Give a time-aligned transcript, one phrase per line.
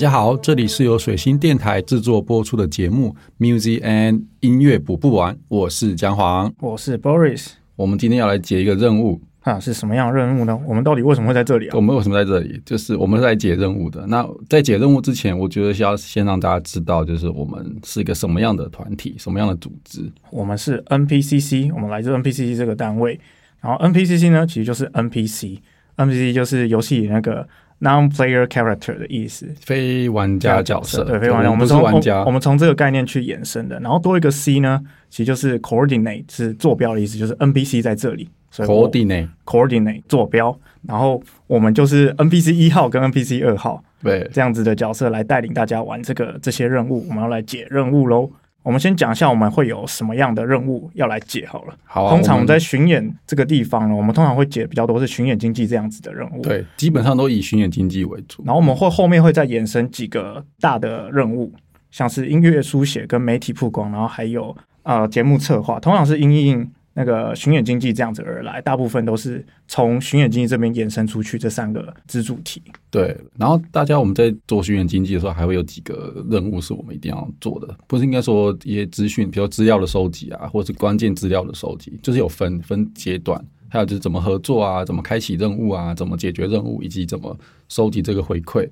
[0.00, 7.48] 大家好，这里是由水星电台制作播出的节目《Music and 音乐补不完》，我是姜黄，我是 Boris。
[7.76, 10.58] 我们今天要来解一个任务啊，是什么样的任务呢？
[10.66, 11.72] 我们到底为什么会在这里啊？
[11.74, 12.58] 我们为什么在这里？
[12.64, 14.06] 就是我们是来解任务的。
[14.06, 20.10] 那在解任务之前，我觉得要先让大家知道，就是我们是一个什么样的团体，什么样的组织。
[20.30, 23.20] 我们是 NPCC，我们来自 NPCC 这个单位。
[23.60, 27.46] 然后 NPCC 呢，其实就是 NPC，NPC 就是游戏里那个。
[27.80, 31.50] Non-player character 的意思，非玩家角色，对，非玩家。
[31.50, 33.80] 我们从玩家，我们从这个概念去延伸的。
[33.80, 38.28] 然后多一个 C 呢，其实就是 coordinate，是坐标的意思，就是 NPC 在这里。
[38.52, 40.54] coordinate，coordinate 坐标。
[40.86, 47.06] 然后我们就是 NPC 一号跟 NPC 二号，对，这样子的角色来带领大家玩这个这些任务。
[47.08, 48.30] 我们要来解任务喽。
[48.62, 51.74] 我们先讲一下我们会有什么样的任务要来解好了。
[51.84, 56.42] 好，通常我们在巡演这个地方呢，我们通常会解比较多是巡演经济这样子的任务。
[56.42, 58.42] 对，基本上都以巡演经济为主。
[58.44, 61.52] 然后我们会后面会再延伸几个大的任务，
[61.90, 66.70] 像是音乐书写跟媒体曝光，然后还有呃节目策划，通常是音音。
[66.92, 72.60] 那个巡演经济这样子而来，大部分都是从巡演经济这边延伸出去这三个支柱体。
[72.90, 88.68] 对，然后大家我们在做巡演经济的时候，还会有几个任务是我们一定要做的，不是应该说一些资讯，比如资料的收集啊，或者是关键资料的收集，就是有分分阶段，还有就是怎么合作啊，怎么开启任务啊，怎么解决任务，以及怎么收集这个回馈。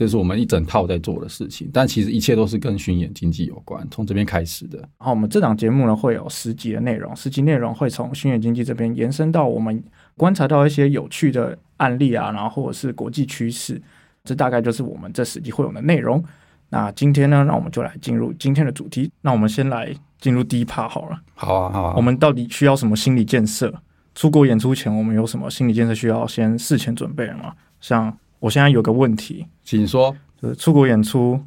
[0.00, 4.78] 这是我们一整套在做的事情，但其实一切都是跟巡演经济有关，从这边开始的。
[4.78, 9.84] 然后我们这档节目呢，会有十集的内容，十集内容会从巡演经济这边延伸到我们
[10.16, 13.78] 观察到一些有趣的案例啊，然后或者是国际趋势，
[14.24, 16.24] 这大概就是我们这十集会有的内容。
[16.70, 19.12] 那今天呢，那我们就来进入今天的主题。
[19.20, 21.20] 那我们先来进入第一 part 好了。
[21.34, 21.94] 好啊，好啊。
[21.94, 23.70] 我们到底需要什么心理建设？
[24.14, 27.52] 出国演出前，我们有什么心理建设需要先事前准备吗？
[27.82, 30.14] 像我现在有个问题，请说。
[30.42, 31.38] 就是出国演出，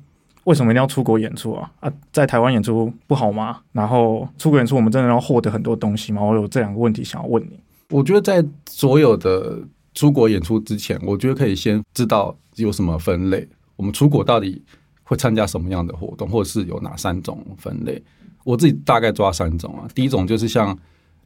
[0.44, 1.72] 为什么一定要出国演出啊？
[1.80, 3.60] 啊，在台湾演出不好吗？
[3.72, 6.22] 然后出国演出，我们真的要获得很多东西吗？
[6.22, 7.60] 我有这两个问题想要问你。
[7.90, 9.60] 我觉得在所有的
[9.96, 13.48] 出国演出之前，我觉得可以先知道有什么分类。
[13.76, 14.62] 我们出国到底
[15.02, 18.00] 会参加什么样的活动，或者是有哪三种分类？
[18.44, 19.88] 我自己大概抓三种啊。
[19.96, 20.78] 第一种就是像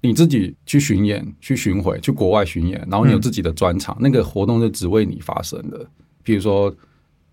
[0.02, 5.85] 你自己去巡演、去巡回、去国外巡演，然后你有自己的专场，那个活动是只为你发生的。
[6.24, 6.74] 比如说。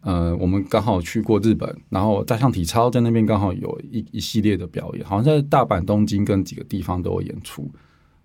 [0.06, 7.66] 呃，我们刚好去过日本，然后大象体操在那边刚好有一一系列的表演，好像在大阪、东京跟几个地方都有演出，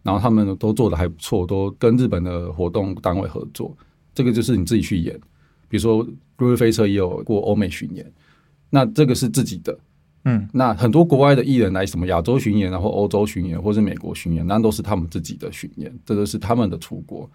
[0.03, 3.73] 然后他们都做的还不错，都跟日本的活动单位合作。
[4.13, 5.17] 这个就是你自己去演，
[5.69, 6.05] 比如说
[6.39, 8.05] 《路日飞车》也有过欧美巡演，
[8.69, 9.79] 那这个是自己的。
[10.25, 17.29] 嗯，那很多国外的艺人来什么亚洲巡演，然后欧洲巡演，或是美国巡演，那都是他们自己的巡演，这都是他们的出国。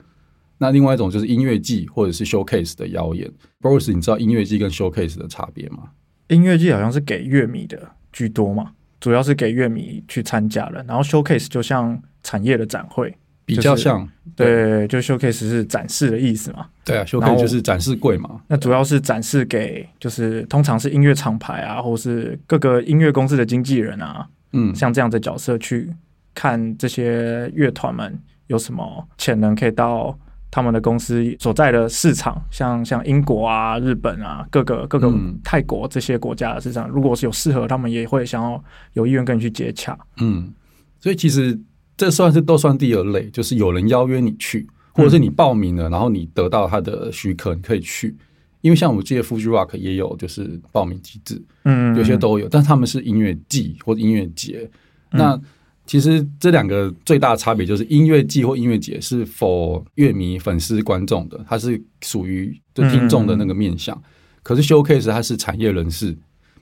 [0.58, 3.30] 那另外一种就是音乐季或者是 showcase 的邀演。
[3.60, 5.90] Boris，你知道音乐季跟 showcase 的差别吗？
[6.28, 10.84] 音乐季好像是给乐迷的居多嘛，主要是给乐迷去参加了。
[10.86, 16.66] 然后 showcase 就像产业的展会，比较像对，就 showcase 是展示的意思嘛。
[16.84, 18.40] 对啊，showcase 就是展示柜嘛。
[18.48, 25.90] 那主要是展示给就是通常是音乐厂牌啊，或是各个音乐公司的经纪人啊，嗯，像这样的角色去
[26.34, 30.18] 看这些乐团们有什么潜能可以到。
[30.50, 35.12] 他们的公司所在的市场，像像英国啊、日本啊、各个各个
[35.42, 39.98] 泰国这些国家的市场，如果是有适合，他们也会想要有意愿跟你去接洽。
[40.18, 40.54] 嗯，
[41.00, 41.58] 所以其实
[41.96, 48.16] 这算是都算第二类，就是有人邀约你去，或者是你报名了，然后你得到他的许可，你可以去。
[48.60, 54.70] 因为像我们这些 Fuji Rock 也有就是报名机制，嗯，有些都有，但他们是音乐季或者音乐节，
[55.10, 55.40] 那。
[55.86, 64.02] 其实这两个最大的差别就是音乐季或音乐节是否乐迷、粉丝、观众的，它是属于就听众的那个面向。
[64.42, 66.10] 可是 showcase 它是产业人士，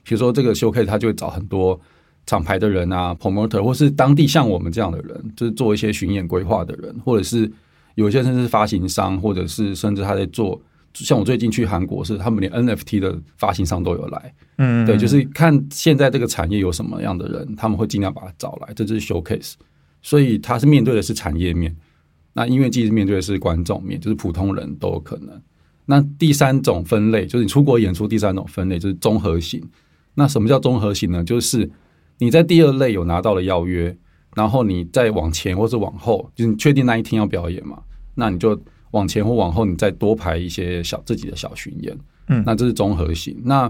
[0.03, 1.79] 比如说这个 showcase 他就会找很多
[2.25, 7.51] 厂牌的人啊，promoter 或是当地像我们这样的人，就是做一些巡演规划的人，或者是
[7.95, 10.61] 有些甚至是发行商，或者是甚至他在做。
[10.95, 19.53] 像我最近去韩国，是他们连 NFT 的发行商都有来，嗯，对，就是看现在这个产业有什么样的人，他们会尽量把他找来，这就是 showcase。
[20.03, 21.75] 所以他是面对的是产业面，
[22.33, 25.29] 那音乐季是面对的是观众面，就是普通人都有可能。
[25.85, 29.67] 那第三种分类就是你出国演出，第三种分类就是综合型。
[30.13, 31.23] 那什么叫综合型呢？
[31.23, 31.67] 就是
[32.23, 33.95] 你在第二类有拿到了邀约，
[34.35, 37.79] 然后你再往前或是往后，就是你确定那一天要表演嘛，
[38.15, 38.59] 那你就。
[38.93, 41.97] 往前或往后，你再多排一些小自己的小巡演，
[42.27, 43.35] 嗯，那这是综合型。
[43.43, 43.67] 那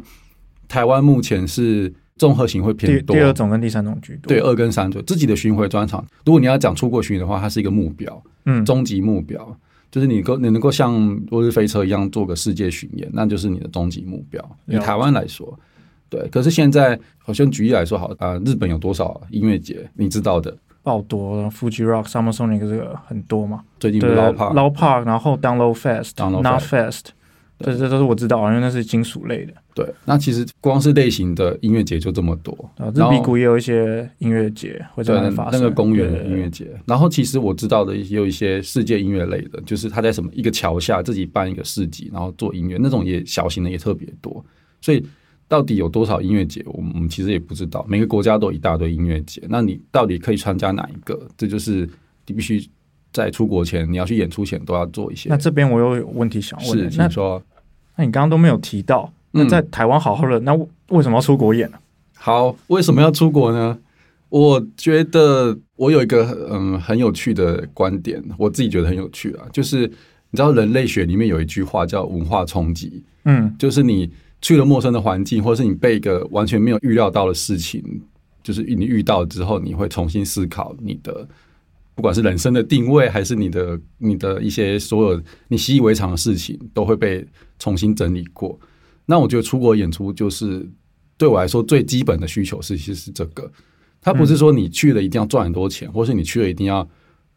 [0.67, 4.27] 台湾目前是综合型会偏多，第二种跟第三种居多。
[4.27, 6.05] 对，二跟三种自己的巡回专场。
[6.25, 9.57] 如果你要讲出国巡的话，它是一个目标，嗯，终极目标。
[9.89, 10.93] 就是你够你能够像
[11.27, 14.43] 落日飞车一样做个世界巡演，那就是你的终极目标。
[14.67, 15.57] 以台湾来说，
[16.13, 16.27] 对。
[16.29, 19.89] 可是现在好像举例来说好，啊、日本有多少音乐节？
[19.95, 27.05] 你知道的，爆多 Fuji Rock、Summer Sonic 这个很多嘛，最近 Low Park l o Park，然后 Download Fest、Not Fest
[27.59, 29.53] 这这都是我知道，因为那是金属类的。
[29.73, 29.87] 对。
[30.03, 36.67] 那其实光是类型的音乐节就这么多，啊，日然后比谷也有一些音乐节会在对那发生，那个公园的音乐节。
[36.85, 44.43] 然后其实我知道的也有一些世界音乐类的，就是他在什么一个桥下自己办一个市集，然后做音乐，那种也小型的也特别多。
[44.81, 45.05] 所以
[45.53, 47.85] 到底有多少音乐节，我们我们其实也不知道。
[47.87, 51.27] 每个国家都有一大堆音乐节，那你到底可以参加哪一个？
[51.37, 51.87] 这就是
[52.25, 52.67] 你必须
[53.11, 55.37] 在出国前，你要去演出前都要做一些那。
[55.37, 57.43] 这边我又有问题想问是，了，那请说。
[57.95, 60.55] 那你刚刚都没有提到，那嗯在台湾好好的，那
[60.89, 61.77] 为什么要出国演呢？
[62.15, 63.77] 好，为什么要出国呢？
[64.29, 74.11] 我觉得我有一个嗯很有趣的观点，我自己觉得很有趣啊，就是你知道人类学里面有一句话叫文化冲击，嗯就是你
[74.43, 77.81] 去了陌生的环境，或者是你被一个完全没有预料到的事情，
[78.43, 81.27] 就是你遇到之后，你会重新思考你的。
[81.95, 87.25] 不管是人生的定位，还是你的你的一些所有你习以为常的事情，都会被
[87.57, 88.59] 重新整理过。
[89.05, 90.67] 那我觉得出国演出就是
[91.17, 93.49] 对我来说最基本的需求是，其实是这个。
[94.01, 96.85] 它不是说你去了一定要赚很多钱，或是你去了一定要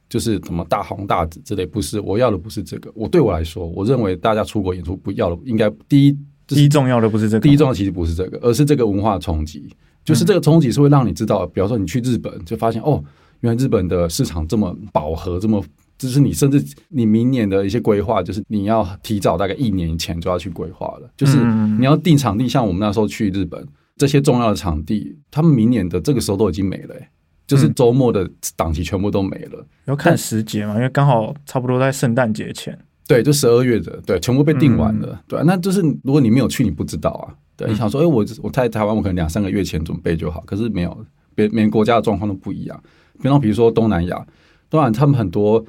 [0.09, 2.01] 就是什么大红大紫之类，不是。
[2.01, 2.91] 我要的不是这个。
[2.95, 9.69] 我对我来说，我认为大家出国演出不要的，应该第一第一重要的不是这个，第一重要其实不是这个，而是这个文化冲击。
[10.05, 13.03] 就是这个冲击是会让你知道，比方说你去日本，就发现哦，
[13.41, 15.61] 原来日本的市场这么饱和，这么
[15.99, 21.11] 就是你甚至你明年的一些规划，就是你要提早大概一年以前就要去规划了。
[21.17, 23.67] 就是嗯你要定场地，像我们那时候去日本，
[23.97, 27.09] 这些重要的场地，他们明年的这个时候都已经没了、欸
[27.47, 29.65] 就是周末的档期全部都没了。
[29.85, 32.77] 要看时节嘛，因为刚好差不多在圣诞节前。
[33.09, 37.35] 对，就十二月的，对，全部被定完了，对、啊，那就是如果你没有去，你不知道啊。
[37.57, 42.83] 对，你想说，哎、我我在台湾，我可能两三个月前准备就好，可是没有，别每个国家的状况都不一样。
[43.23, 44.27] 比方比如说东南亚，
[44.69, 45.65] 当然他们很多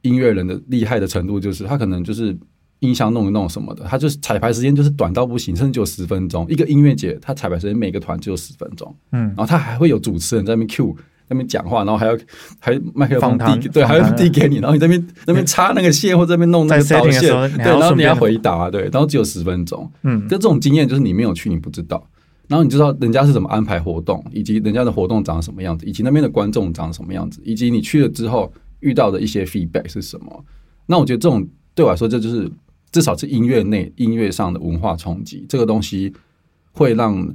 [0.00, 2.34] 音乐人的厉害的程度，就是他可能就是
[2.78, 6.46] 音箱弄一弄什么的，他就是彩排时间就是短到不行，甚至只有十分钟。
[6.48, 10.96] 一个音乐节，他彩排时间每个团只有十分钟，嗯然，后他还会有主持人在那边 Q。
[11.28, 12.16] 在那边讲话，然后还要
[12.60, 17.20] 还麦克风递，对，还要递给你，然后你在那边那边插那个线或者在那边弄那个在导线
[17.56, 19.90] 对，然后你要回答，对，然后只有十分钟。
[20.04, 22.06] 嗯就这种经验，就是你没有去，你不知道，
[22.46, 30.44] 然后你知道人家是怎么安排活动，以及人家的活动长什么样子，以及那边的观众长什么样子，以及你去了之后遇到的一些 feedback 是什么。
[30.86, 31.44] 那我觉得这种
[31.74, 32.48] 对我来说，这就是
[32.92, 36.12] 至少是音乐内音乐上的文化冲击，这个东西
[36.70, 37.34] 会让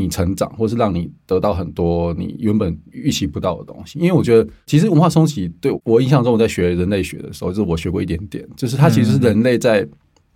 [0.00, 3.98] 你成长，或是让你得到很多你原本预期不到的东西。
[3.98, 9.86] 因为我觉得，其实文化冲击对我印象中，我在学人类学的时候，就是我学过一点点，就是它其实是人类在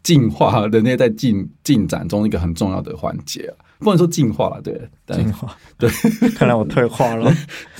[0.03, 3.65] 进化、人类在进进展中一个很重要的环节啊。
[3.79, 5.57] 不能说进化了，对，进化。
[5.79, 5.89] 对，
[6.35, 7.33] 看来我退化了，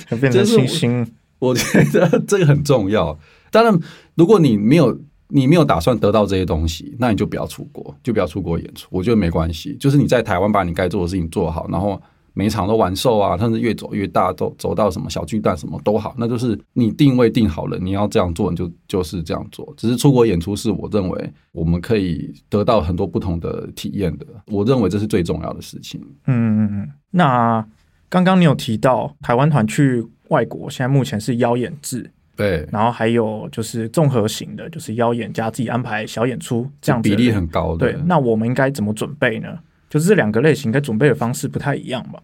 [0.09, 1.13] 要 变成就是我星星。
[1.39, 3.17] 我觉得这个很重要。
[3.51, 3.79] 当然，
[4.15, 8.87] 如果你没有你没有打算得到这些东西，那你就不要出国，就不要出国演出。
[8.91, 12.01] 我觉得没关系，就是你在台湾把你该做的事情做好，然后
[12.33, 19.73] 每一场都完售啊，甚至越走越大，都走到什么小巨蛋什么都好，那就是你定位定好了，你要这样做，你就就是这样做。
[19.75, 25.99] 只是出国演出是我认为我们可以得到很多不同的体验的，我认为这是最重要的事情。
[26.27, 26.89] 嗯嗯嗯。
[27.09, 27.65] 那
[28.07, 37.91] 刚刚你有提到台湾团去外国，现在目前是邀演制，对，然后还有就是综合型的，就是邀演加自己安排小演出这样子比例很高的。
[37.91, 37.99] 对。
[38.05, 39.59] 那我们应该怎么准备呢？
[39.89, 42.21] 就是这两个类型，该准备的方式不太一样吧？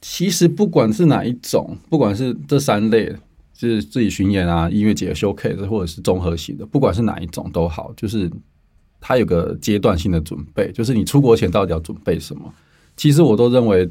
[0.00, 3.14] 其实不管是哪一种，不管是这三类，
[3.54, 8.28] 就是自己巡演啊、音乐节 showcase，或者是综合型的，不管是哪一种都好，就是
[9.00, 12.52] 它有个阶段性的准备，就是你出国前到底要准备什么。
[12.96, 13.88] 其实我都认为，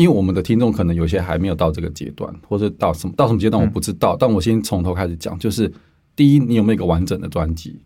[0.00, 5.70] 因为我们的听众可能有些还没有到这个阶段，或者到什么到什么阶段我不知道，但我先从头开始讲，就是
[6.16, 7.78] 第一，你有没有一个完整的专辑？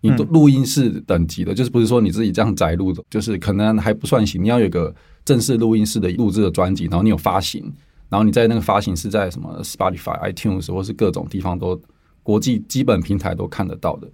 [0.00, 4.42] 你都录音室等级的，就是不是说你自己这样摘录的，就是可能还不算行。
[4.42, 4.92] 你要有一个
[5.24, 7.72] 正式录音室的录制的专辑，然后你有发行，
[8.08, 11.80] 然后你在那个发行是在什么 Spotify、iTunes 或是各种地方都
[12.24, 14.08] 国际基本平台都看得到的。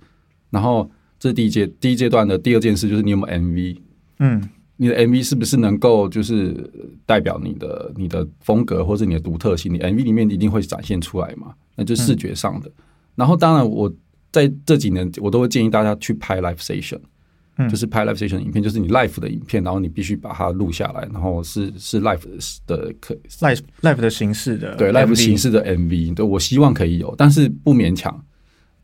[0.51, 3.79] 然后这是第一阶第一阶段的第二件事，就是你有没有 MV，
[4.19, 4.47] 嗯
[4.81, 6.55] 你的 MV 是不是能够就是
[7.05, 9.75] 代表你的你的风格或者你的独特性？
[9.75, 11.53] 你 MV 里面一定会展现出来嘛？
[11.75, 12.71] 那就是视觉上的。
[13.17, 13.93] 然后当然我
[14.31, 17.01] 在这几年我都会建议大家去拍 live Station，
[17.57, 22.23] 嗯就是拍 live Station 影片，就是你 live 的影片，然后你必须把它录下来，然后是是 live
[22.67, 28.25] 的可，live live 的形式的对 live 形式的 MV，对我希望可以有，但是不勉强。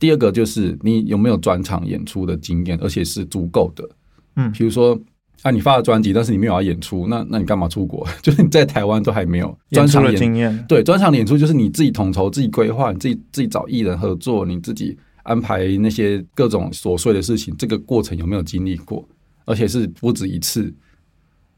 [0.01, 3.89] 第二个就是你有没有专场演出的经验，而且是足够的。
[4.37, 5.01] 嗯比如说
[5.45, 8.07] 啊，你发了专辑，但是你没有要演出，那那你干嘛出国？
[8.23, 19.07] 就是你在台湾都还没有专场演经验，对，专场演出就是你自己统筹、自己规划，你自己自己找艺人合作，你自己安排那些各种琐碎的事情，这个过程有没有经历过？
[19.45, 20.73] 而且是不止一次。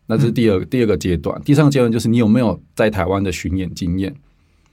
[0.08, 4.12] 那这是第二、第二个阶段，第三个阶段就是你有没有在台湾的巡演经验？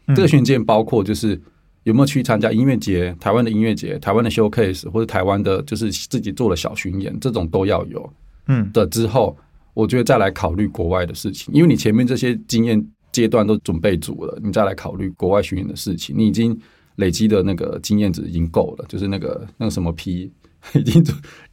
[0.08, 1.40] 嗯这个巡演经验包括就是
[1.84, 8.12] 有没有去参加音乐节、台湾的音乐节、台湾的 showcase 或者台湾的就是自己做的小巡演，这种都要有。
[8.48, 9.38] 嗯的之后，
[9.74, 16.60] 我觉得再来考虑国外的事情，因为你前面这些经验阶段都准备足了，你再来考虑国外巡演的事情，你已经
[16.98, 20.32] 累积的那个经验值已经够了，就是那个那个什么 P
[20.74, 21.04] 已经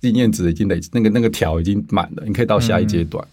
[0.01, 3.27] 经验值已经累积，那个那个条已经满了，你可以到下一阶段。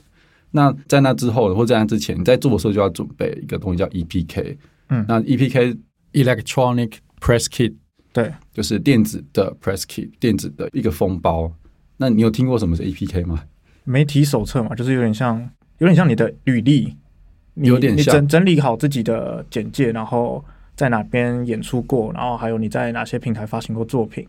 [0.51, 4.57] 那在那之后，或在那之前，你在做的时候就要准备一个东西叫 EPK。
[4.89, 5.77] 嗯那 EPK
[6.13, 7.73] Electronic Press Kit
[8.13, 11.51] 对，就是电子的 Press Kit，电子的一个封包。
[11.97, 13.43] 那你有听过什么是 APK 吗？
[13.83, 15.37] 媒体手册嘛，就是有点像，
[15.79, 16.95] 有点像你的履历，
[17.55, 18.13] 有点像。
[18.15, 20.43] 整整理好自己的简介，然后
[20.75, 24.27] 在哪边演出过，然后还有你在哪些平台发行过作品，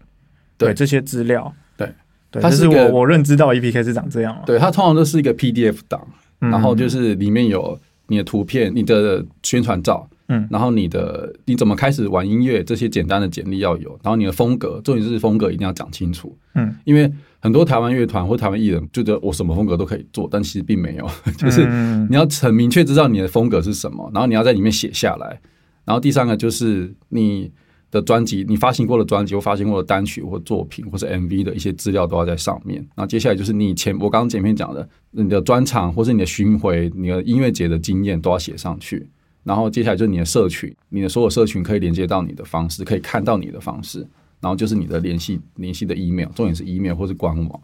[0.57, 0.73] 对。
[0.73, 1.93] 这些资料，对。
[2.31, 6.07] 它是我我认知到 APK 是长这样了，对，它通常都是一个 PDF 档，
[6.41, 10.47] 嗯，然后就是里面有你的图片、你的宣传照，嗯。
[10.51, 17.11] 然后你的你怎么开始玩音乐这些简单的简历要有，然后你的风格，重点是风格一定要讲清楚，嗯，因为
[17.41, 25.41] 很多台湾乐团或台湾艺人就觉得我什么风格都可以做，但其实并没有， 就是嗯你要很明确知道你的风格是什么，然后你要在里面写下来。
[25.85, 27.51] 然后第三个就是你
[27.91, 32.77] 的专辑，你发行过的专辑或发行过的单曲或作品或者 MV 的一些资料都要在上面。
[32.95, 39.09] 然后接下来就是你前我刚刚前面讲的，你的专场或是你的巡回、你的音乐节的经验都要写上去。
[39.45, 44.07] 然后接下来就是你的社群，你的所有社群可以连接到你的方式，可以看到你的方式。
[44.41, 47.61] 然后就是你的联系联系的 email，重点是 email 或是官网。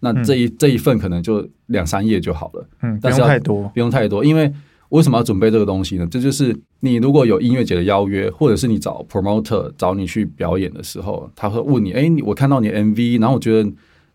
[0.00, 2.68] 那这一、这一份可能就两三页就好了。
[2.82, 4.52] 嗯，不但是要用太多，不用太多，因为
[4.88, 6.06] 为什么要准备这个东西呢？
[6.10, 13.72] 这就是你如果有音乐节的邀约，或者是你找 promoter 找你去表演的时候，他会问你：“哎、你我看到你的 MV，然后我觉得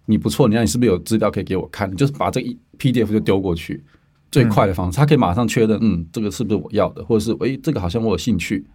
[0.08, 3.82] 你不错，你看你是不是有资料可以给我看？”你就是把这一 PDF 就丢过去，
[4.30, 8.66] 最快的方式，他可以马上确认，嗯，这个是不是我要的，或者是哎、这个好像我有兴趣。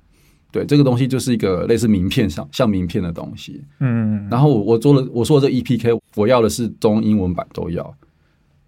[0.53, 3.65] 对，这个东西就是一个类似名片上像名片的东西。
[3.81, 7.93] 嗯，然后我我做了我说的这 EPK，我要的是中英文版都要，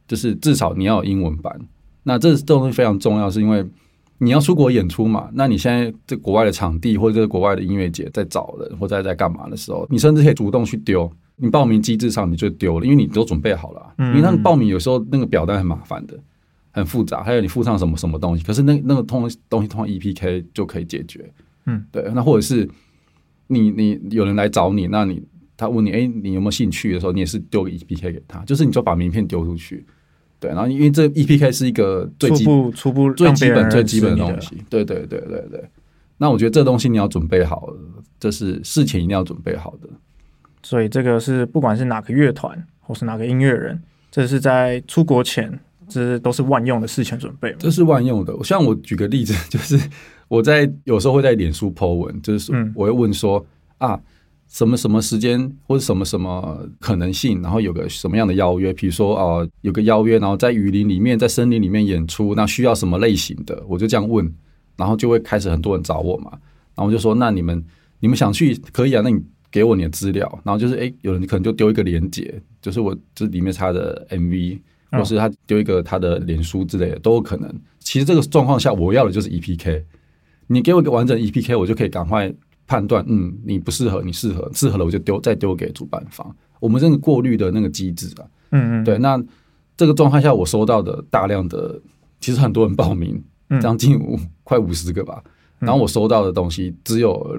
[0.09, 1.61] 就是至少你要有英文版。
[2.03, 3.65] 那这这东西非常重要，是因为
[4.19, 5.29] 你要出国演出嘛。
[5.35, 11.11] 那你现在在国外的场地或者在国外的音乐节在找人或者在干嘛的时候，你甚至可以主动去丢。
[11.37, 13.95] 你报名机制上你就丢了，因为你都准备好了啊。
[13.99, 16.17] 嗯因为那个报名有时候那个表单很麻烦的，
[16.71, 21.29] 很复杂，还有你附上什么什么东西，可是那那个通东西通过 EPK 就可以解决。
[21.67, 22.03] 嗯，对。
[22.15, 22.69] 那或者是
[23.47, 25.23] 你你有人来找你，那你
[25.57, 29.85] 他问你，哎、你有没有兴趣的时候，你也是丢个 EPK 给他，就是你就把名片丢出去。
[30.41, 34.63] 对，然后因为这 EPK 是一个最初基步初步最基本、最基本的东西。
[34.69, 35.65] 对对对对对。
[36.19, 37.69] 那我觉得这东西你要准备好，
[38.21, 39.89] 这是事前一定要准备好的。
[40.63, 47.55] 所以这个是不管是哪个乐团或是哪个音乐人，这是在出国前，这都是万用的事前准备。
[47.59, 48.35] 这是万用的。
[48.43, 49.79] 像我举个例子， 就是
[50.35, 52.73] 我在有时候会在脸书 po 文，就是嗯。
[52.75, 53.45] 我会问说、
[53.79, 54.01] 啊，
[54.49, 64.31] 什么什么时间或者什么什么可能性，然后有个什么样的邀约，比如说啊、呃有个邀约，然后在雨林里面，在森林里面演出，那需要什么类型的，我就这样问，
[64.77, 66.31] 然后就会开始很多人找我嘛，
[66.75, 67.65] 然后我就说那你们
[68.01, 69.23] 你们想去可以啊，那你。
[69.55, 74.59] 给我你的资料，然后就是诶，有人可能就丢一个链接，就是我这里面是他的 MV，
[74.91, 77.49] 嗯或是他丢一个他的脸书之类的都有可能。
[77.79, 79.85] 其实这个状况下，我要的就是 EPK，
[80.47, 82.33] 你给我一个完整 EPK，我就可以赶快
[82.67, 86.35] 判断，嗯，你不适合，你适合，适合了我就丢再丢给主办方。
[86.61, 89.23] 我们这个过滤的那个机制啊，嗯嗯，对，那
[89.77, 91.81] 这个状况下，我收到的大量的，
[92.21, 93.61] 其实很多人报名，嗯。
[93.61, 95.23] 将近五快五十个吧，
[95.61, 95.67] 嗯。
[95.67, 97.39] 然后我收到的东西只有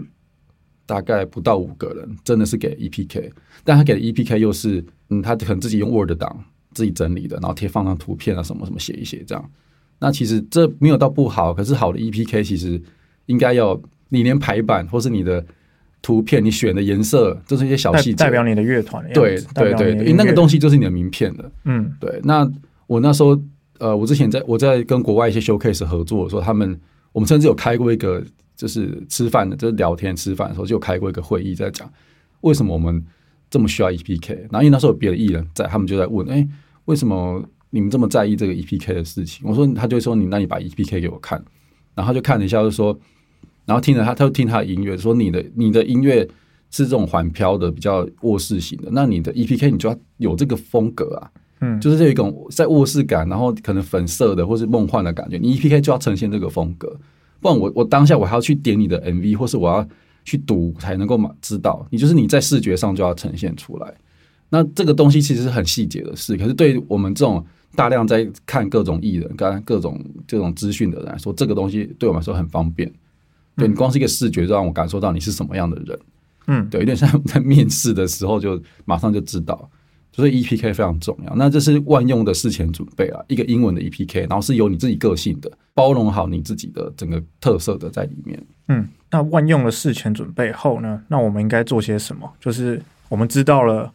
[0.85, 3.31] 大概不到五个人真的是给 EPK，
[3.63, 6.43] 但他给的 EPK 又是，嗯，他可能自己用 Word 档
[6.73, 9.49] 自己整理的，然后贴放上图片啊什么什么写一写这样。
[9.99, 12.81] 那其实这没有到不好，可是好的 EPK 其实
[13.27, 15.43] 应该要你连排版或是你的
[16.01, 21.51] 图片你选的颜色，这是一些小代细节，代表你的乐团对对对，因为那个东西，就是你的名片了。
[21.63, 22.47] 嗯对，那
[22.87, 23.39] 我那时候
[23.79, 26.79] 呃，我之前在我在跟国外一些 showcase 合作的时候，他们
[27.11, 28.23] 我们甚至有开过一个
[28.55, 31.91] 就是吃饭的，就是聊天吃饭的时候就有开过一个会议，在讲
[32.41, 33.03] 为什么我们
[33.49, 34.33] 这么需要 EPK。
[34.51, 36.47] 然后因为那时候有别的艺人在，他们就在问，哎、
[36.85, 37.43] 为什么
[37.75, 39.45] 你们这么在意这个 EPK 的事情？
[39.45, 41.43] 我说，他就说你那你把 EPK 给我看，
[41.93, 42.97] 然后他就看了一下，就说，
[43.65, 46.25] 然后听了他，他就听他的音乐，说你的你的音乐
[46.71, 51.29] 是这种缓飘的比较卧室型的，那你的 EPK 你就要有这个风格啊，
[51.59, 56.97] 嗯，就是有一种在卧室感，然后可能粉色的或是梦幻的感觉，你 EPK 就要呈现这个风格，
[57.41, 59.85] 不然我我当下我还要去点你的 MV，或是我要
[60.23, 63.93] 去读才能够嘛知道，你就是你在视觉上就要呈现出来。
[64.47, 67.43] 那这个东西其实是很细节的事，可是对我们这种
[67.75, 72.91] 大量在看各种艺人、跟各种这种资讯的人来说，这个东西对我们来说很方便。
[73.57, 75.99] 对你光是一个视觉，就让我感受到你是什么样的人。
[76.47, 79.69] 嗯，对，有点像在面试的时候就马上就知道，
[80.11, 81.35] 所以 EPK 非常重要。
[81.35, 88.45] 那这是万用的事前准备啊，一个英文的 EPK，然后是有你自己个性的，包容好你自己的整个特色的在里面。
[88.67, 91.01] 嗯，那万用的事前准备后呢？
[91.07, 92.31] 那我们应该做些什么？
[92.39, 93.91] 就是我们知道了，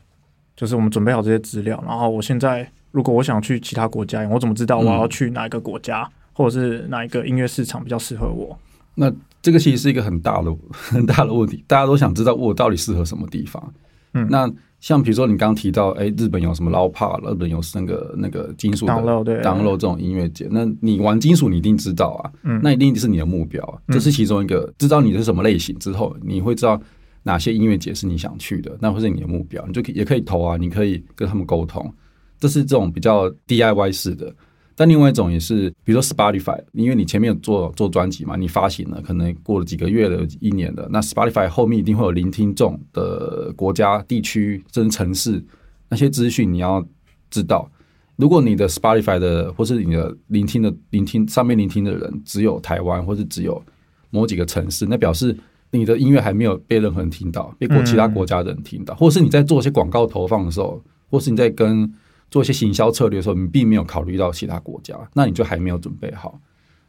[0.60, 8.54] 就是我们准备好这些资料，然后我现在如果我想去其他国家，我怎么知道我要去哪一个国家，或者是哪一个音乐市场比较适合我？
[8.94, 13.72] 那这个其实是一个很大的 很大的问题，大家都想知道我到底适合什么地方。
[14.12, 24.70] 嗯那像比如说你刚刚提到，哎，日本有什么捞帕，日本有那个那个金属对 download 这种音乐节，那你玩金属你一定知道啊，嗯那一定是你的目标啊，这是其中一个。
[24.76, 26.78] 知道你是什么类型之后，你会知道
[27.22, 31.92] 哪些音乐节是你想去的，那会是你的目标，你就可以也可以投啊，你可以跟他们沟通，
[32.38, 34.34] 这是这种比较 DIY 式的。
[34.74, 45.44] 但另外一种也是，比如说 Spotify，因为你前面有做做专辑嘛，你发行了，可能过了几个月了、一年的，那 Spotify 后面一定会有聆听众的国家、地区甚至城市
[45.90, 46.82] 那些资讯，你要
[47.28, 47.70] 知道。
[48.16, 53.62] 如果你的 Spotify 的或是你的聆听的聆听上面聆听的人只有台湾，或是只有
[54.08, 55.36] 某几个城市，那表示
[55.70, 61.92] 你的音乐还没有被任何人听到，被过其他国家的人听到，或者是你在做一些广告投放的时候，或是你在跟
[62.30, 66.40] 做一些行销策略的时候，你并没有考虑到其他国家，那你就还没有准备好。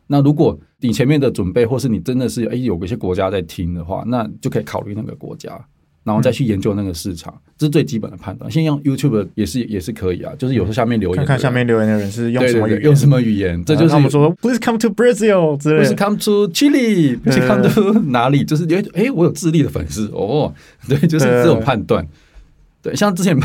[0.07, 5.63] 那如果你前面的准备，或是你真的是哎有一些国家在听的话，那就可以考虑那个国家，
[6.03, 8.49] 然后再去研究那个市场，这是最基本的判断。
[8.51, 15.95] 现在用 YouTube 也是也是可以啊，就是有时候下面留言，看看下面留言的人是用什么用什么语言， 这就是我们说 “Please come to Brazil，please。
[15.95, 20.53] come to Chile，不是对 come to 哪里，就是因为哎，我有智利的粉丝哦，
[20.87, 22.07] 对，就是这种判断。
[22.81, 23.37] 对，像之前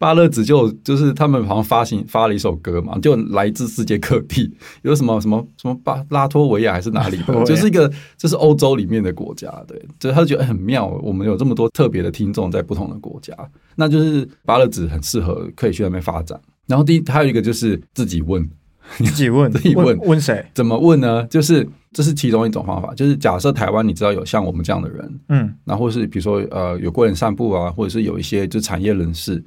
[0.00, 7.86] 巴勒子就就是他们好像发行发了一首歌嘛，就来自世界各地，有什么什么什么巴拉脱维亚还是哪里的，就是一个
[8.16, 13.36] 就是欧洲里面的国家，对，就他就觉得哎很妙，我们有这么多特别的听众在不同的国家，
[13.76, 16.40] 那就是巴勒子很适合可以去那边发展。
[16.66, 18.48] 然后第一还有一个就是自己问，
[18.96, 20.42] 自己问， 自己问问谁？
[20.54, 21.26] 怎么问呢？
[21.26, 29.44] 就是这是其中一种方法，就是假设台湾你知道有像我们这样的人，嗯然后是比如说呃有贵人散步啊，或者是有一些就是产业人士，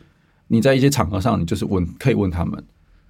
[0.53, 2.63] 你在一些场合上你就是问可以问他们，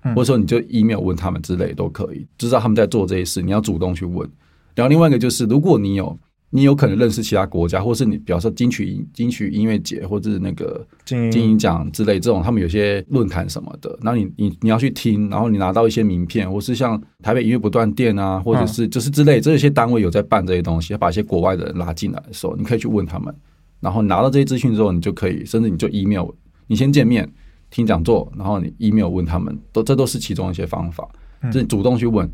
[0.03, 0.15] 嗯。
[0.15, 4.29] 或者说你就 email 问他们之类都可以，知道他们在做这些事，你要主动去问。
[4.75, 6.17] 然后另外一个就是，如果你有
[6.49, 23.33] 你有可能认识其他国家，或是你比方说金曲金曲音乐节，或者是那个精金鹰奖之类这种，他们有些论坛什么的，然后你你你要去听，然后你拿到一些名片，或是像台北音乐不断电啊，或者是就是之类，这些单位有在办这些东西，把一些国外的人拉进来的时候，你可以去问他们，
[23.79, 26.29] 然后拿到这些资讯之后，你就可以，甚至你就 email，
[26.67, 27.29] 你先见面
[27.69, 31.07] 听讲座，然后你 email 问他们，都这都是其中一些方法，
[31.51, 32.29] 就是主动去问，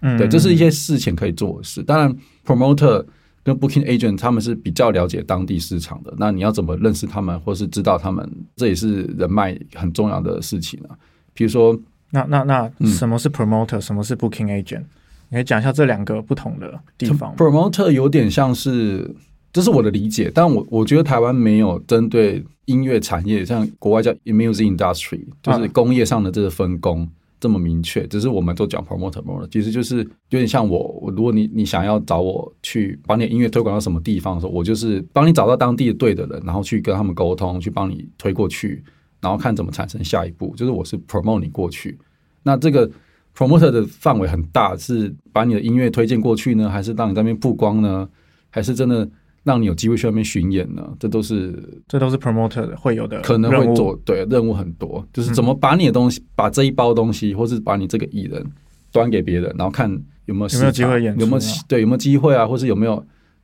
[0.00, 1.82] 嗯对，这是一些事情可以做的事。
[1.82, 2.14] 当然
[2.44, 3.04] ，promoter
[3.42, 6.14] 跟 booking agent 他们是比较了解当地市场的。
[6.16, 10.96] 那你要怎么认识他们，或是知道他们，这也是人脉很重要的事情啊。
[11.34, 11.78] 比如说，
[12.10, 14.84] 那那那嗯什么是 promoter，什么是 booking agent？
[15.28, 17.34] 你可以讲一下这两个不同的地方。
[17.36, 19.14] promoter 有点像是，
[19.54, 27.08] 这是我的理解，但我我觉得台湾没有针对音乐产业，像国外叫 music industry，就是工业上的这个分工。
[27.40, 29.98] 这么明确，只是我们都讲 promoter promoter，其实就是
[30.30, 38.82] 有点像我，我如果你你想要找我去把你的音乐推广到什么地方的时候，我就是帮你找到当地的对的人，然后去跟他们沟通，去帮你推过去，
[39.20, 41.98] 然后看怎么产生下一步，就是我是 promote 你过去。
[42.42, 42.90] 那这个
[43.36, 48.08] promoter 的范围很大，是把你的音乐推荐过去呢，还是让你在那边曝光呢，
[48.48, 49.06] 还是真的
[49.44, 50.82] 让你有机会去外面巡演呢？
[50.98, 51.54] 这都是
[51.86, 58.44] 这都是 promoter 的会有的可能会做，对任务很多，就是怎么把你的东西，把这一包东西，或是把你这个艺人
[58.90, 59.88] 端给别人，然后看
[60.24, 62.94] 有没有有没有机会演出有没有啊对有没有机会啊，或是有没有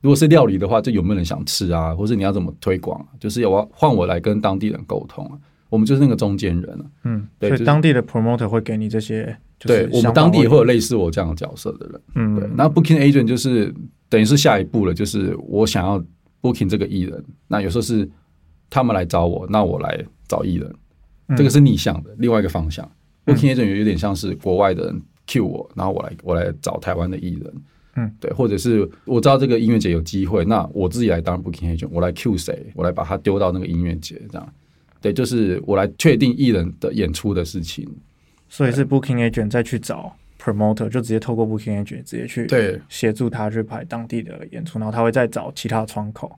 [0.01, 5.37] 如果是料理的话，就有没有人想吃啊，或是你要怎么推广啊，就是我要换我来跟当地人沟通啊，
[5.69, 6.85] 我们就是那个中间人啊。
[7.03, 12.01] 嗯，对所以当地的 promoter 会给你这些，就是对我们当地也会有类似我这样的角色的人。
[12.15, 13.71] 嗯，对，那 booking agent 就是
[14.11, 15.97] 等于是下一步了，就是我想要
[16.41, 18.07] booking 这个艺人，那有时候是
[18.69, 20.69] 他们来找我，那我来找艺人，
[21.29, 22.85] 嗯这个是逆向的，另外一个方向。
[23.25, 27.53] booking agent 有有点像是国外的人 cue 我，然后我来我来找台湾的艺人。
[27.95, 34.53] 嗯，对，或者是我知道这个音乐节有机会，那我自己来当 booking agent，我来 Q 谁，我来把他丢到那个音乐节，这样，
[35.01, 37.87] 对，就是我来确定艺人的演出的事情。
[38.49, 46.31] 所以是 booking agent 再去找 promoter，就直接透过 booking agent 直接去对协助他去排当地的演出，然后他会再找其他窗口。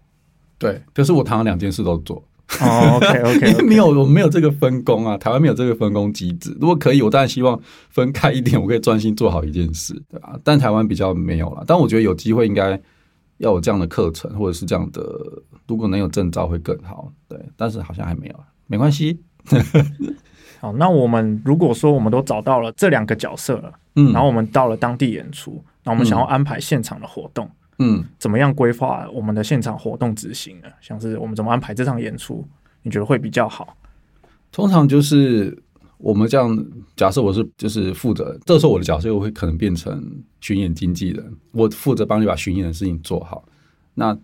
[0.57, 2.23] 对，可是我常常两件事都做。
[2.59, 6.55] 哦，OK OK， 没有我没有这个分工啊，台湾没有这个分工机制。
[6.59, 10.37] 如果可以，我当然希望分开一点，我可以专心做好一件事，对吧？
[10.43, 11.63] 但台湾比较没有了。
[11.65, 12.79] 但我觉得有机会应该
[13.37, 15.01] 要有这样的课程，或者是这样的，
[15.67, 17.11] 如果能有证照会更好。
[17.27, 18.35] 对，但是好像还没有，
[18.67, 19.19] 没关系。
[20.63, 30.69] 好，那我们如果说我们都找到了这两个角色了，嗯，然后我们到了当地演出，那我们想要安排现场的活动，嗯，怎么样规划我们的现场活动执行呢？
[30.80, 32.47] 像是我们怎么安排这场演出，
[32.82, 33.76] 你觉得会比较好？
[34.54, 35.62] 通常就是
[35.97, 40.02] 我们这样，假设我是就是负责，这时候我的角色又会可能变成
[40.39, 43.43] 巡演经纪人，我负责帮你把巡演的事情做好。
[43.95, 44.15] 那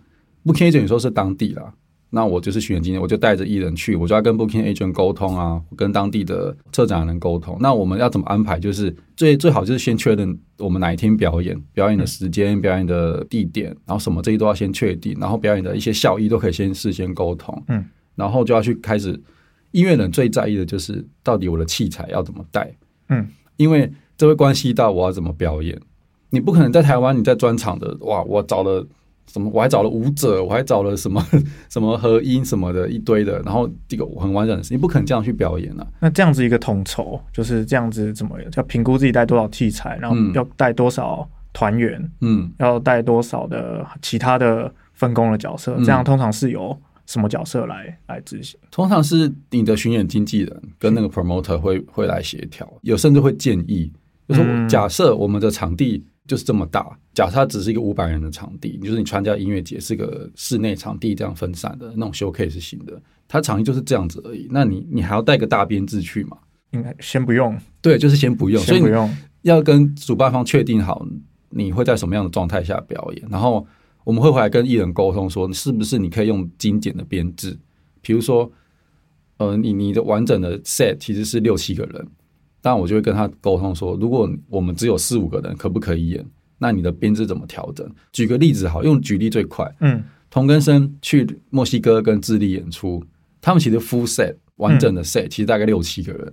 [0.45, 1.73] booking agent 有时候是当地啦，
[2.09, 7.57] 那我就是巡演经纪人，我就带着艺人去，我就要跟 booking agent 沟通啊，跟当地的策展人沟通。
[7.59, 8.59] 那我们要怎么安排？
[8.59, 17.63] 就是最最好就是先确认我们哪一天表演，表演的时间、表演的地点，然后什么这些都要先确定，然后表演的一些效益都可以先事先沟通。
[17.67, 19.21] 嗯，然后就要去开始。
[19.71, 22.75] 音乐人最在意的就是到底我的器材要怎么带，
[23.09, 25.79] 嗯，因为这会关系到我要怎么表演。
[26.31, 28.83] 你不可能在台湾你在专场的哇，我找了
[29.31, 31.23] 什么，我还找了舞者，我还找了什么
[31.69, 35.87] 什么和音什么的一堆的，然后这个很完整的事，你不可能这样去表演啊。
[35.99, 46.77] 那这样子一个统筹就是这样子，怎么要评估自己带多少器材，然后要带多少团员，嗯，要带多少的其他的分工的角色，这样通常是由。
[47.05, 48.59] 什么角色来来执行？
[48.69, 53.91] 通常是你的巡演经纪人跟那个 promoter 会会来协调，有甚至会建议，
[54.27, 56.85] 就是假设我们的场地就是这么大，
[57.19, 64.47] 假设它只是一个五百人的场地，就是你参加音乐节是个室内场地这样分散的那种 showcase 型的，它场地就是这样子而已。
[64.49, 66.37] 那你你还要带个大编制去吗？
[66.71, 71.05] 应该先不用，对，就是先不用，先不用，要跟主办方确定好
[71.49, 73.67] 你会在什么样的状态下表演，然后。
[74.05, 77.55] 我们会回来跟艺人沟通，说是不是你可以用精简的编制，
[78.01, 78.51] 比如说，
[79.37, 82.07] 呃，你你的完整的 set 其实是六七个人，
[82.59, 86.25] 但我就会跟他沟通说，如果我们只有四五个人，可不可以演？
[86.59, 87.89] 那你的编制怎么调整？
[88.11, 89.67] 举个例子，好，用举例最快。
[89.79, 93.03] 嗯，童根生去墨西哥跟智利演出，
[93.41, 96.31] 他们其实 full set 完整的 set 其实大概六七个人，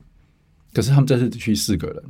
[0.74, 2.02] 可是他们这次只去四个人，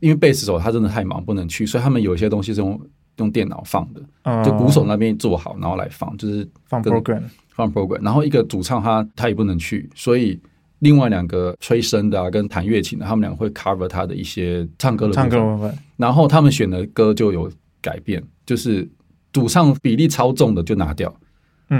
[0.00, 2.80] 因为贝斯手他真的太忙不能去，所以他们有一些东西是用。
[3.18, 8.00] 用电脑放的，就鼓手那边做好，然后来放，就是放 program，放 program。
[8.00, 10.40] 然后一个主唱他他也不能去，所以
[10.80, 15.78] 另外两个吹笙的啊，跟弹乐琴的，他们两个会 cover 他的一些唱歌的唱歌部分。
[15.96, 18.88] 然后他们选的歌就有改变，就是
[19.32, 21.14] 主唱比例超重的就拿掉。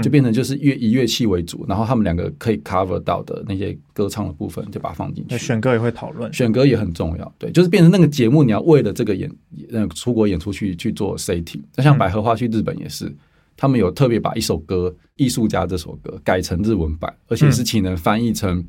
[0.03, 5.35] 就变成就是乐以乐器为主，然后他们两个可以 cover 到的那些歌唱的部分，就把它放进去。
[5.35, 7.33] 选歌也会讨论，选歌也很重要。
[7.39, 9.27] 对，就是变成那个节目，你要为了这个演，
[9.67, 11.63] 那出国演出去去做 setting。
[11.75, 13.11] 那像百合花去日本也是，
[13.57, 18.63] 他们有特别把一首歌《艺术家》这首歌改成日文版，而且是请人翻译成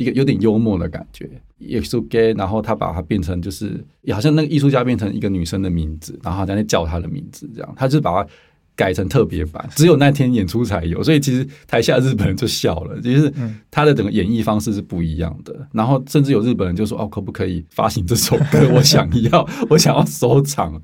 [0.00, 2.18] 一个有点幽默的感觉，艺术家。
[2.32, 8.28] 然后他把它变成就是，好像那个艺术家变成一个女生的名字，然后在那叫她的名字，这样，他就把它。
[8.76, 13.30] 改成特别版，只有那天演出才有，所以其实台下日本人就笑了，就是
[13.70, 15.54] 他的整个演绎方式是不一样的。
[15.70, 18.70] 然后甚至有日本人就说：“哦，可不可以发行这首歌？
[18.72, 20.80] 我想要， 我想要收藏。”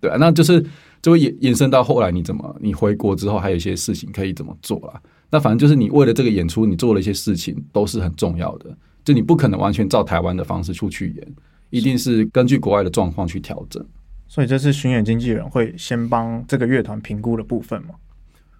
[0.00, 0.64] 对啊，那就是
[1.02, 4.98] 就会延延伸到后来，你怎么你回国之后还有一些事情可以怎么做啦？
[5.30, 8.76] 那反正就是你为了这个演出，你做了一些事情都是很重要的。
[9.04, 11.34] 就你不可能完全照台湾的方式出去演，
[11.70, 13.84] 一定是根据国外的状况去调整。
[14.26, 17.90] 所以这是巡演经纪人会先帮这个乐团评估的部分吗？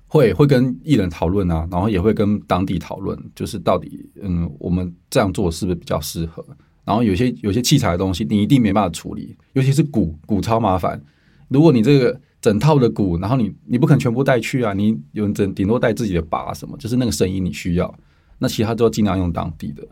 [0.06, 6.44] 会会跟艺人讨论啊，然后也会跟当地讨论，就是到底嗯，我们这样做是不是比较适合？
[6.84, 11.02] 然后有些有些器材的东西，你一定没办法处理，尤其是鼓鼓超麻烦。
[11.48, 17.94] 如果你这个整套的鼓，然后你你不可能全部带去啊，你有整顶多带自己的把什么，就是那个声音你需要，
[18.38, 19.82] 那其他都尽量用当地的。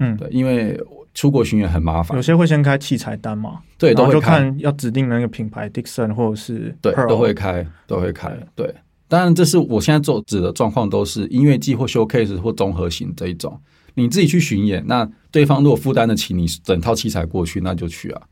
[0.00, 0.78] 嗯，对，因为。
[1.14, 3.60] 出国巡演很麻烦，有些会先开器材单嘛？
[3.76, 8.34] 对，都会看要指定那个品牌，Dixon 或者是对，都会开，都会开。
[8.54, 8.74] 对，
[9.08, 13.60] 当然这是我现在做指的状况，都是音乐季或 showcase 或综合型这一种。
[13.92, 18.22] 你自己去巡演，那对方如果负担得起你整套器材过去，那就去啊。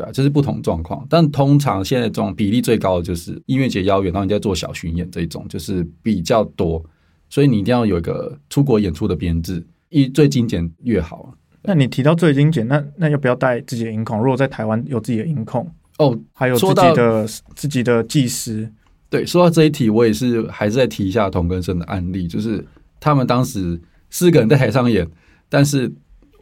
[0.00, 1.06] 对啊，这是不同状况。
[1.10, 6.82] 但通常现在这种比例最高的就是音乐节邀约，然后你在做小巡演这一种，就是比较多。
[7.28, 11.34] 所以你一定要有一个出国演出的编制，一最精简越好。
[11.62, 14.18] 那你提到最精简，那那要不要带自己的音控？
[14.18, 18.72] 如果在台湾有自己的音控，哦，还有自己的自己的技师，
[19.10, 22.66] 对，说到这一题，我也是还是在提一下童根生的案例，就是
[22.98, 25.06] 他们当时四个人在台上演，
[25.50, 25.92] 但是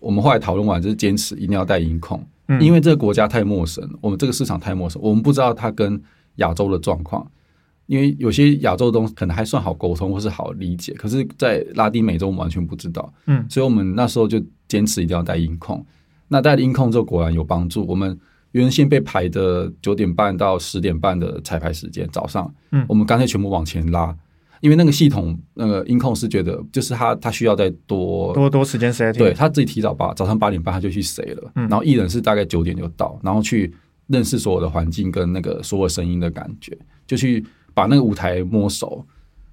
[0.01, 6.01] 我们后来讨论完，就是坚持一定要带音控，嗯因为这个国家太陌生，我们这个市场太陌生，我们不知道它跟
[6.37, 7.31] 亚洲的状况。
[7.87, 15.83] 因为有些亚洲的东西可能还算好沟通或是好理解，可是，在拉丁美洲我们完全不知道，嗯所以我们那时候就坚持一定要带音控。
[16.29, 17.87] 那带了音控之后，果然有帮助。
[17.87, 18.19] 我们
[18.53, 24.15] 原先被排的九点半到十点半的彩排时间，早上，嗯我们干脆全部往前拉，
[24.61, 31.69] 因为那个系统那个音控是觉得，就是他他需要再多多多时间 setting，对他自己提早八早上八点半他就去谁了，嗯。
[31.69, 33.75] 然后艺人是大概九点就到，然后去
[34.09, 37.45] 认识所有的环境跟那个所有声音的感觉，就去
[37.75, 39.07] 把那个舞台摸熟。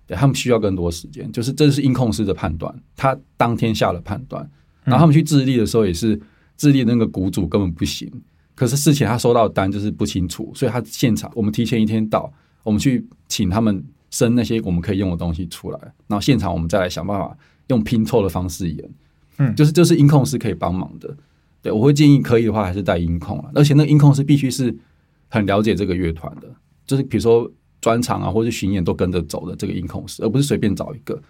[0.07, 4.47] 对他们需要更多时间，就是这是音控师的判断，他当天下了判断，
[4.83, 6.21] 然后他们去智利的时候也是
[6.55, 8.07] 智利那个鼓组根本不行，
[8.53, 13.83] 可是事前他收到的单就是不清楚，所以他现场我们提前一天到，我们去请他们
[14.15, 18.89] 生那些我们可以用的东西出来，然后现场我们再来想办法用拼凑的方式演，
[19.39, 19.53] 嗯。
[19.53, 21.13] 就是就是音控是可以帮忙的，
[21.61, 24.73] 对我会建议可以的话还是带音控啊，而且那个音控是必须是
[25.27, 26.47] 很了解这个乐团的，
[26.87, 27.51] 就是比如说
[27.81, 31.21] 专场啊或者巡演都跟着走的这个音控师，而不是随便找一个。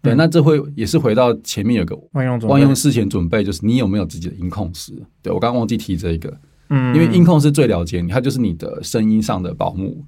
[0.00, 0.16] 对，嗯。
[0.16, 4.92] 那这会也是回到前面有个万用万用事前准备，就是你有没有自己的音控师？
[5.20, 6.32] 对我刚刚忘记提这一个，
[6.70, 10.04] 嗯，因为音控是最了解你，他就是你的声音上的保姆，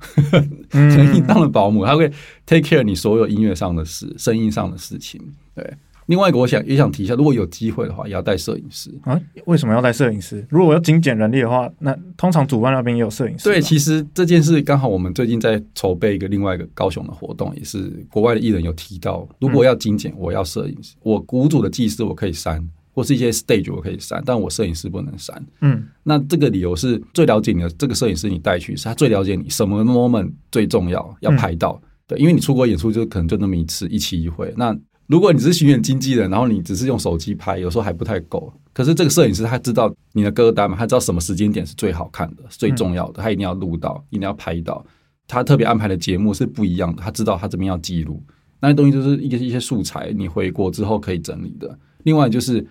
[0.70, 2.08] 嗯声音上的保姆，他会
[2.46, 5.20] take care 你所有音乐上的事、声音上的事情。
[5.54, 5.74] 对，
[6.06, 8.90] 另外一个我想也想提一下，如果有机会的话，也要带摄影师。
[9.02, 10.46] 啊，为什么要带摄影师？
[10.48, 13.54] 如果要精简人力的话，那通常主办那边也有摄影师吧。
[13.54, 25.44] 对，其实这件事刚好我们最近在筹备一个另外一个高雄的活动，也是国外的艺人有提到，如果要精简，我要摄影师，我鼓组的技师我可以删，或是一些 stage 我可以删，但我摄影师不能删。
[25.60, 31.80] 嗯那这个理由是最了解你的这个摄影师，你带去是他最了解你什么 moment 最重要要拍到。
[32.06, 34.52] 对，因为你出国演出就可能就那么一次，一期一会。
[34.56, 34.76] 那
[35.06, 38.52] 如果你只是巡演经纪人，然后你只是用手机拍，有时候还不太够。
[38.72, 44.84] 可是这个摄影师他知道你的歌单嘛，他知道什么时间点是最好看的、最重要的，他一定要录到，一定要拍到。
[45.28, 48.22] 他特别安排的节目是不一样的，他知道他这边要记录
[48.60, 51.78] 那些东西，就是一些一些素材，你回国之后可以整理的。
[52.04, 52.66] 另外就是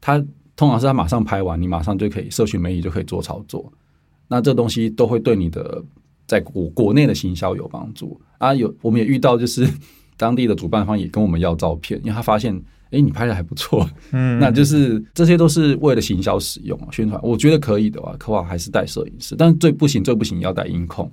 [0.00, 0.18] 他
[0.54, 3.72] 通常是他马上拍完，你马上就可以社群媒体就可以做操作。
[4.28, 5.84] 那这东西都会对你的
[6.26, 8.54] 在国国内的行销有帮助啊。
[8.54, 9.68] 有我们也遇到，就是
[10.16, 12.54] 当地的主办方也跟我们要照片，因为他发现，
[12.90, 17.20] 哎，你拍的还不错，嗯，那就是这些都是为了行销使用啊宣传。
[17.22, 21.10] 我觉得可以的话，可话还是带摄影师，但是最不行、最不行要带音控。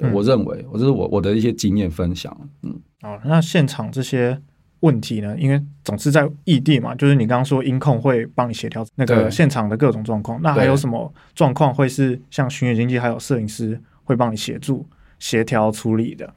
[0.00, 2.36] 嗯我认为，我这是我我的一些经验分享。
[2.62, 4.38] 嗯，哦，那现场这些
[4.84, 5.34] 问题呢？
[5.38, 14.86] 因为总是在异地嘛，就是你刚刚说音控会帮你协调那个对现场的各种状况，那还有什么状况会是像巡演经纪还有摄影师会帮你协助
[15.18, 16.32] 协调处理的？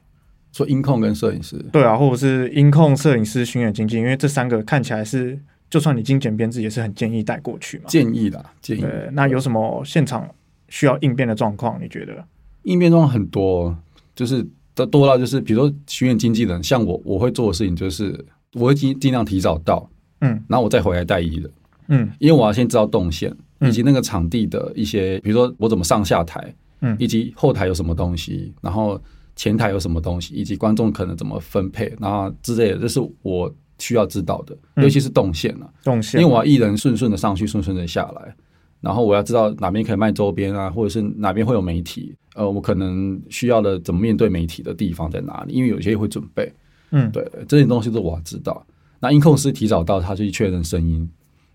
[0.50, 7.84] 说音控跟摄影师，对啊，或者是音控、摄影师、巡演经纪，因为这三个看起来是，就算你精简编制，也是很建议带过去嘛。
[7.86, 8.80] 建议啦，建议。
[8.80, 10.26] 对，那有什么现场
[10.70, 11.78] 需要应变的状况？
[11.80, 12.24] 你觉得？
[12.62, 13.76] 应变状况很多，
[14.16, 18.24] 就是都多到就是，比如说巡演经纪人，像我我会做的事情就是，
[18.58, 19.88] 我会尽尽量提早到，
[20.20, 20.30] 嗯。
[20.48, 21.50] 然后我再回来带艺人，
[21.88, 22.08] 嗯。
[22.18, 23.68] 因为我要先知道动线嗯。
[23.68, 26.96] 以及那个场地的一些，比如说我怎么上下台，嗯。
[26.98, 29.00] 以及后台有什么东西，然后
[29.36, 34.82] 前台有什么东西，以及观众可能怎么分配，然后之类的，这是我需要知道的，嗯。
[34.82, 38.34] 尤其是动线啊，动线，因为我要艺人顺顺的上去，顺顺的下来，
[38.80, 46.52] 然后我要知道哪边可以卖周边啊，或者是哪边会有媒体，呃，我可能需要的怎么面对媒体的地方在哪里，因为有些会准备，
[46.90, 48.66] 嗯对，这些东西都我知道。
[49.00, 51.06] 那音控师提早到，他去确认声音；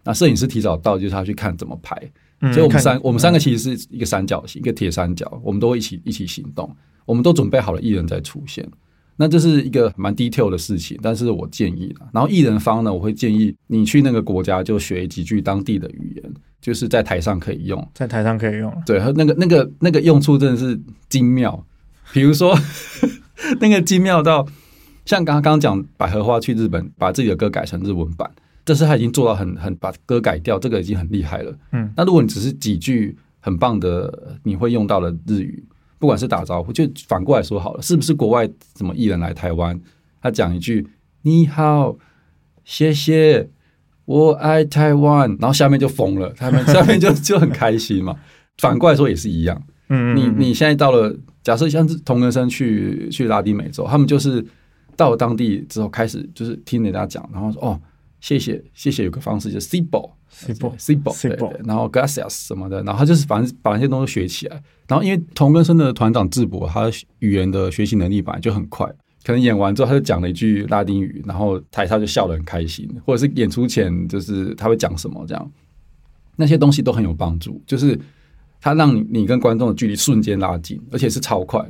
[0.04, 1.96] 那摄影师提早到，就是他去看怎么拍。
[2.42, 6.70] 嗯所以我们看三我们三个其实是一个三角形，一个铁三角，我们都会一起一起行动，
[7.06, 8.68] 我们都准备好了艺人再出现。
[9.16, 12.08] 那这是一个蛮 detail 的事情，但是我建议啦。
[12.12, 17.88] 然后艺人方呢，我会建议你去那个国家就学几句当地的语言，就是在台上可以用。
[17.94, 18.74] 在台上可以用。
[18.86, 21.64] 对，和那个那个那个用处真的是精妙。
[22.12, 22.58] 比如说，
[23.62, 24.46] 那个精妙到
[25.06, 28.30] 像刚刚刚讲百合花去日本把自己的歌改成日文版，
[28.66, 31.54] 这是他已经做到很很把歌改掉，这个已经很厉害了。
[31.72, 35.64] 嗯那如果你只是几句很棒的你会用到的日语，
[36.00, 39.80] 不管是打招呼，就反过来说好了，是不是国外什么艺人来台湾，
[40.22, 40.88] 他讲一句
[41.22, 41.98] 你好，
[42.64, 43.50] 谢谢。
[44.06, 48.14] 我爱台湾，然后下面就疯了，他们 下面就就很开心嘛。
[48.58, 54.46] 反过来说也是一样，嗯，你嗯你现在到了，假设像是同根生去去拉丁美洲，他们就是
[54.96, 57.80] 到了当地之后开始就是听人家讲，然后说哦
[58.20, 64.64] 谢谢谢谢有个方式就是 Cibo Cibo Cibo Cibo 对对，然后 Gracias 什么的，然后他就是反正把那些东西学起来。
[64.88, 68.86] 然后因为同根生的团长智博，他语言的学习能力本来就很快，
[69.24, 75.52] 可能演完之后他就讲了一句拉丁语，然后台下就笑得很开心，或者是演出前就是他会讲什么这样，
[76.36, 78.00] 那些东西都很有帮助，就是
[78.62, 81.62] 他让你你跟观众的距离瞬间拉近，而且是超快，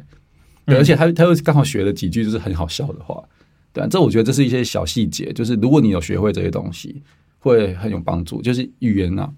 [0.66, 3.24] 对，嗯而且他他又刚好学了几句就是很好笑的话，
[3.72, 7.02] 对、啊，这我觉得这是一些小细节，就是如果你有学会这些东西，
[7.40, 8.42] 会很有帮助。
[8.42, 9.30] 就是语言啊、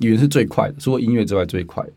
[0.00, 1.92] 语言是最快的，除了音乐之外最快的。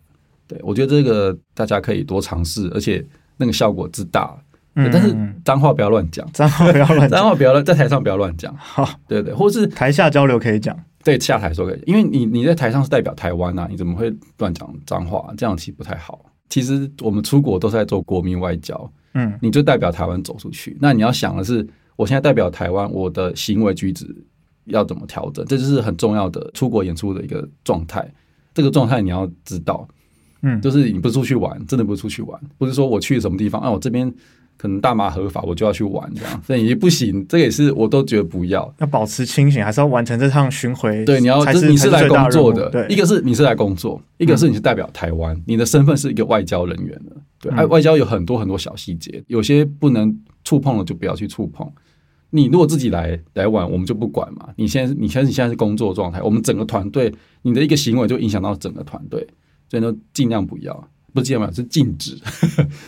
[0.47, 3.05] 对我觉得这个大家可以多尝试，而且
[3.37, 4.35] 那个效果之大。
[4.73, 7.25] 嗯但是嗯脏话不要乱讲，脏话不要乱脏。
[7.25, 10.77] 话不要乱在台上不要乱讲，好，对对，或是台下交流可以讲。
[11.03, 15.33] 对下台说可以，因为你你在台上是代表台湾呐、你怎么会乱讲脏话？
[15.35, 16.23] 这样其实不太好。
[16.51, 20.77] 其实我们出国都是在做国民外交，嗯你就代表台湾走出去。
[20.79, 24.05] 那你要想的是，我现在代表台湾，我的行为举止
[24.65, 25.43] 要怎么调整？
[25.45, 28.07] 这就是很重要的出国演出的一个状态。
[28.53, 29.87] 这个状态你要知道，
[30.41, 34.13] 嗯，就是你不是出去玩，真的不是出去玩，不是说我去什么地方，啊，我这边
[34.61, 37.25] 可能大麻合法，我就要去玩这样，这也不行。
[37.27, 38.71] 这也是我都觉得不要。
[38.77, 41.03] 要保持清醒，还是要完成这趟巡回。
[41.03, 47.17] 对，你要是你是来工作的，对，一个是你是来工作，一个是你是代表台湾，你的身份是一个外交人员的。
[47.39, 51.67] 对，嗯哎、外交有很多很多小细节，有些不能触碰的就不要去触碰。
[52.29, 54.49] 你如果自己来来玩，我们就不管嘛。
[54.57, 59.27] 你现在你现在你现在是工作状态，我们整个团队你的一个行为就影响到整个团队，
[59.69, 62.17] 所以呢尽量不要，不是戒嘛，是禁止，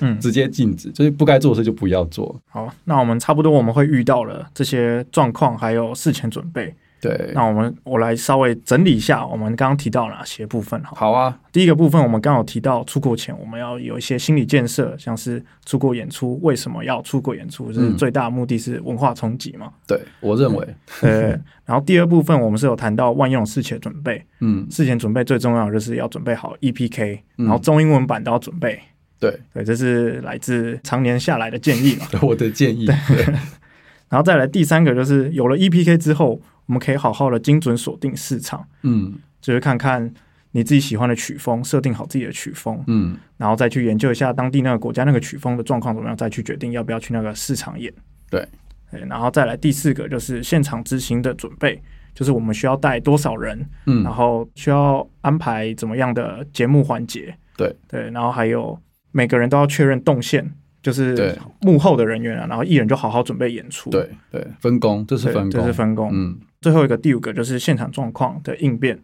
[0.01, 2.39] 嗯 直接禁止，就是不该做的事就不要做。
[2.47, 6.73] 好，那我们差不多我们会遇到了这些状况，还有事前准备。
[7.03, 10.95] 对，那我们我来稍微整理一下，我们刚刚提到哪些部分好？
[10.95, 17.97] 好啊，第一个部分，我们刚好提到出国前我们要有一些心理建设，像是出国演出为什么要出国演出，就是嗯。
[17.97, 19.69] 最大的目的是文化冲击嘛。
[19.85, 20.67] 对我认为，
[21.01, 21.31] 呃，
[21.65, 27.45] 然后第二部分我们是有谈到万用事前准备，嗯，事前准备最重要就是要准备好 EPK，嗯。
[27.45, 28.79] 然后中英文版都要准备。
[29.19, 32.05] 对，对，这是来自常年下来的建议嘛。
[32.23, 33.25] 我的建议，对。
[34.09, 40.13] 然后再来第三个就是有了 EPK 之后，我们可以好好的精准锁定市场，嗯就是看看
[40.51, 47.91] 你自己喜欢的曲风，设定好自己的曲风，嗯，然后再去研究一下当地那个国家那个曲风的状况怎么样，再去决定要不要去那个市场演。
[48.29, 48.47] 对
[48.91, 51.81] 对，然后再来第四个就是现场执行的准备，
[52.13, 57.35] 就是我们需要带多少人，嗯然后需要安排怎么样的节目环节。
[57.57, 58.79] 对对，然后还有
[59.11, 60.49] 每个人都要确认动线，
[60.81, 63.89] 就是幕后的人员啊，然后艺人就好好准备演出。
[63.89, 66.09] 对对，分工，这是，分工，这是分工。
[66.13, 68.97] 嗯最后一个第五个就是现场状况的应变，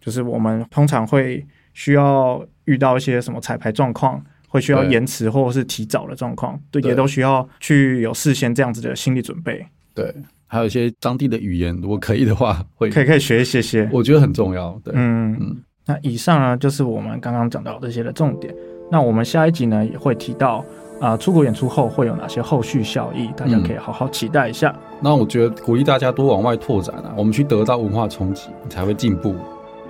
[0.00, 9.66] 就是我们通常会需要遇到一些什么彩排状况，会需要延迟或者是提早的状况，对，对也都需要去有事先这样子的心理准备。
[9.92, 10.14] 对，
[10.46, 13.90] 还有一些当地的语言，如果可以的话，会可以可以学一些些。
[13.92, 14.80] 我觉得很重要。
[14.84, 18.54] 对，嗯嗯那以上呢就是我们刚刚讲到这些的重点。
[18.90, 20.64] 那我们下一集呢也会提到。
[21.02, 23.28] 啊、出国演出后会有哪些后续效益？
[23.36, 24.72] 大家嗯可以好好期待一下。
[25.00, 29.34] 那我觉得鼓励大家多往外拓展啊，我们去得到文化冲击，你才会进步。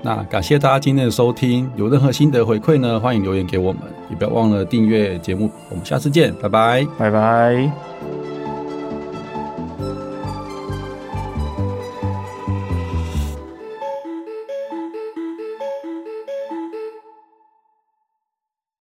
[0.01, 5.51] 那感谢大家今天的收听，有任何心得回馈呢，欢迎留言给我们，也不要忘了订阅节目。
[5.69, 6.87] 我们下次见，拜拜。
[6.99, 7.92] 拜拜。